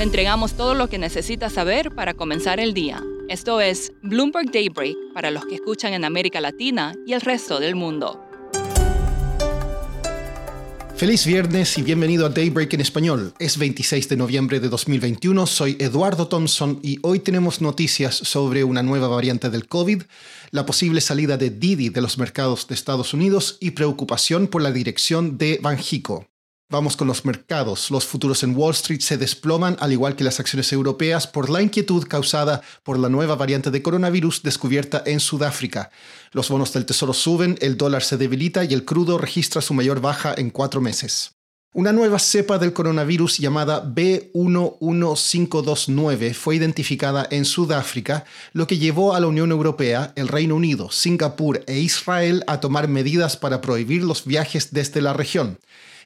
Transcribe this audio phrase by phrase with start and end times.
[0.00, 3.04] Le entregamos todo lo que necesita saber para comenzar el día.
[3.28, 7.74] Esto es Bloomberg Daybreak para los que escuchan en América Latina y el resto del
[7.74, 8.18] mundo.
[10.96, 13.34] Feliz viernes y bienvenido a Daybreak en español.
[13.38, 18.82] Es 26 de noviembre de 2021, soy Eduardo Thompson y hoy tenemos noticias sobre una
[18.82, 20.04] nueva variante del COVID,
[20.50, 24.72] la posible salida de Didi de los mercados de Estados Unidos y preocupación por la
[24.72, 26.29] dirección de Banjico.
[26.70, 27.90] Vamos con los mercados.
[27.90, 31.62] Los futuros en Wall Street se desploman, al igual que las acciones europeas, por la
[31.62, 35.90] inquietud causada por la nueva variante de coronavirus descubierta en Sudáfrica.
[36.30, 40.00] Los bonos del tesoro suben, el dólar se debilita y el crudo registra su mayor
[40.00, 41.32] baja en cuatro meses.
[41.74, 49.20] Una nueva cepa del coronavirus llamada B11529 fue identificada en Sudáfrica, lo que llevó a
[49.20, 54.24] la Unión Europea, el Reino Unido, Singapur e Israel a tomar medidas para prohibir los
[54.24, 55.58] viajes desde la región.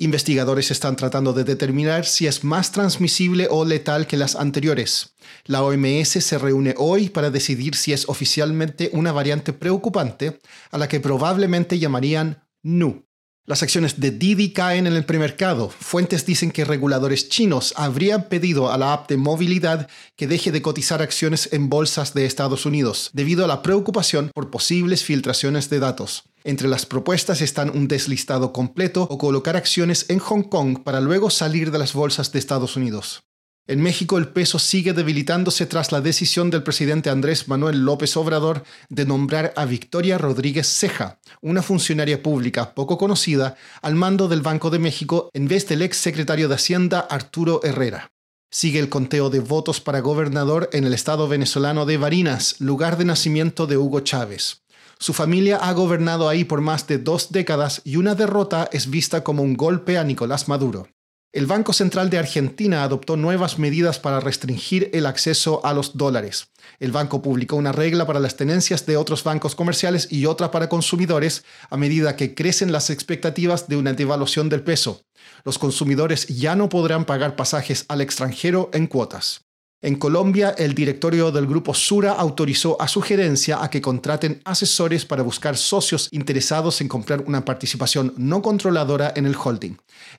[0.00, 5.16] Investigadores están tratando de determinar si es más transmisible o letal que las anteriores.
[5.44, 10.38] La OMS se reúne hoy para decidir si es oficialmente una variante preocupante,
[10.70, 13.07] a la que probablemente llamarían NU.
[13.48, 15.70] Las acciones de Didi caen en el premercado.
[15.70, 20.60] Fuentes dicen que reguladores chinos habrían pedido a la app de movilidad que deje de
[20.60, 25.78] cotizar acciones en bolsas de Estados Unidos, debido a la preocupación por posibles filtraciones de
[25.78, 26.24] datos.
[26.44, 31.30] Entre las propuestas están un deslistado completo o colocar acciones en Hong Kong para luego
[31.30, 33.22] salir de las bolsas de Estados Unidos.
[33.68, 38.64] En México el peso sigue debilitándose tras la decisión del presidente Andrés Manuel López Obrador
[38.88, 44.70] de nombrar a Victoria Rodríguez Ceja, una funcionaria pública poco conocida, al mando del Banco
[44.70, 48.10] de México en vez del ex secretario de Hacienda Arturo Herrera.
[48.50, 53.04] Sigue el conteo de votos para gobernador en el estado venezolano de Barinas, lugar de
[53.04, 54.62] nacimiento de Hugo Chávez.
[54.98, 59.22] Su familia ha gobernado ahí por más de dos décadas y una derrota es vista
[59.22, 60.88] como un golpe a Nicolás Maduro.
[61.30, 66.48] El Banco Central de Argentina adoptó nuevas medidas para restringir el acceso a los dólares.
[66.80, 70.70] El banco publicó una regla para las tenencias de otros bancos comerciales y otra para
[70.70, 75.02] consumidores a medida que crecen las expectativas de una devaluación del peso.
[75.44, 79.47] Los consumidores ya no podrán pagar pasajes al extranjero en cuotas.
[79.80, 85.04] En Colombia, el directorio del grupo Sura autorizó a su gerencia a que contraten asesores
[85.04, 89.76] para buscar socios interesados en comprar una participación no controladora en el holding.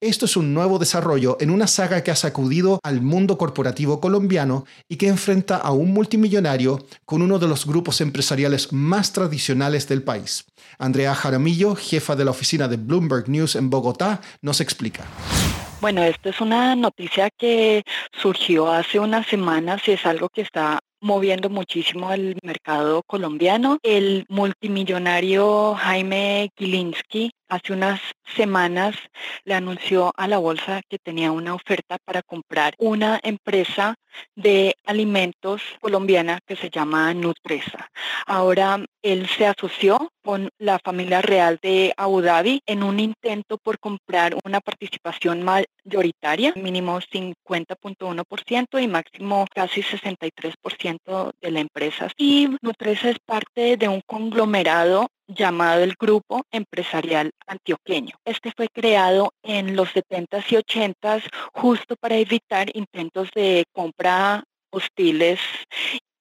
[0.00, 4.66] Esto es un nuevo desarrollo en una saga que ha sacudido al mundo corporativo colombiano
[4.88, 10.04] y que enfrenta a un multimillonario con uno de los grupos empresariales más tradicionales del
[10.04, 10.44] país.
[10.78, 15.04] Andrea Jaramillo, jefa de la oficina de Bloomberg News en Bogotá, nos explica.
[15.80, 20.80] Bueno, esto es una noticia que surgió hace unas semanas y es algo que está
[21.00, 23.78] moviendo muchísimo el mercado colombiano.
[23.82, 28.00] El multimillonario Jaime Gilinski hace unas
[28.36, 28.94] semanas
[29.44, 33.96] le anunció a la bolsa que tenía una oferta para comprar una empresa
[34.34, 37.90] de alimentos colombiana que se llama Nutresa.
[38.26, 43.78] Ahora él se asoció con la familia real de Abu Dhabi en un intento por
[43.78, 50.89] comprar una participación mayoritaria, mínimo 50.1% y máximo casi 63%
[51.40, 52.08] de la empresa.
[52.16, 58.16] Y Nutresa es parte de un conglomerado llamado el Grupo Empresarial Antioqueño.
[58.24, 65.40] Este fue creado en los 70s y 80s justo para evitar intentos de compra hostiles.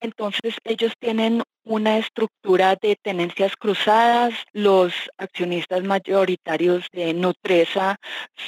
[0.01, 4.33] Entonces ellos tienen una estructura de tenencias cruzadas.
[4.53, 7.97] Los accionistas mayoritarios de Nutresa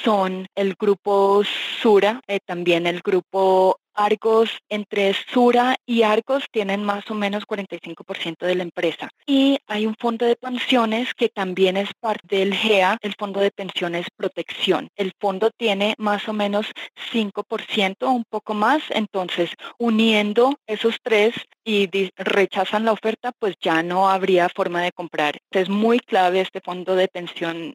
[0.02, 1.42] son el grupo
[1.80, 8.46] Sura, eh, también el grupo Argos, entre Sura y Argos tienen más o menos 45%
[8.46, 9.10] de la empresa.
[9.26, 13.50] Y hay un fondo de pensiones que también es parte del GEA, el Fondo de
[13.50, 14.88] Pensiones Protección.
[14.96, 16.66] El fondo tiene más o menos
[17.12, 18.82] 5%, un poco más.
[18.90, 25.38] Entonces, uniendo esos tres y rechazan la oferta, pues ya no habría forma de comprar.
[25.50, 27.74] Es muy clave este fondo de pensiones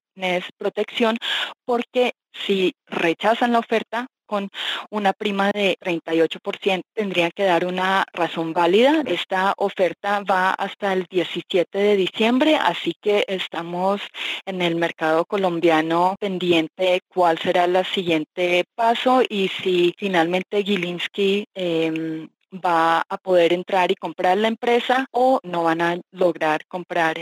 [0.57, 1.17] protección
[1.66, 4.50] porque si rechazan la oferta, con
[4.91, 6.83] una prima de 38%.
[6.94, 9.01] Tendría que dar una razón válida.
[9.06, 14.01] Esta oferta va hasta el 17 de diciembre, así que estamos
[14.45, 22.27] en el mercado colombiano pendiente cuál será el siguiente paso y si finalmente Gilinski em,
[22.53, 27.18] va a poder entrar y comprar la empresa o no van a lograr comprar.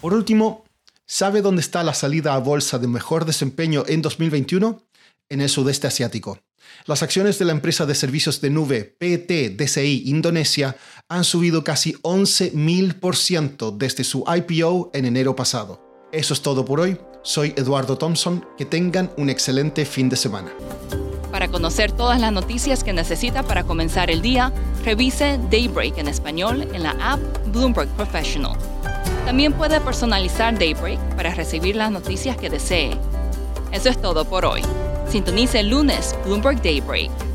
[0.00, 0.64] Por último,
[1.06, 4.80] ¿sabe dónde está la salida a bolsa de mejor desempeño en 2021?
[5.30, 6.38] En el sudeste asiático.
[6.86, 10.76] Las acciones de la empresa de servicios de nube PT DCI Indonesia
[11.08, 16.08] han subido casi 11.000% desde su IPO en enero pasado.
[16.12, 16.98] Eso es todo por hoy.
[17.22, 18.44] Soy Eduardo Thompson.
[18.56, 20.50] Que tengan un excelente fin de semana.
[21.50, 24.52] conocer todas las noticias que necesita para comenzar el día,
[24.84, 27.20] revise Daybreak en español en la app
[27.52, 28.56] Bloomberg Professional.
[29.24, 32.96] También puede personalizar Daybreak para recibir las noticias que desee.
[33.72, 34.62] Eso es todo por hoy.
[35.10, 37.29] Sintonice el lunes Bloomberg Daybreak